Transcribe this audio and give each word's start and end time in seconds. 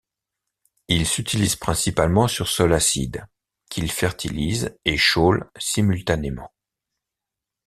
Il 0.87 1.05
s'utilise 1.05 1.55
principalement 1.55 2.27
sur 2.27 2.47
sols 2.47 2.73
acides, 2.73 3.23
qu'il 3.69 3.91
fertilise 3.91 4.75
et 4.83 4.97
chaule 4.97 5.47
simultanément. 5.59 6.51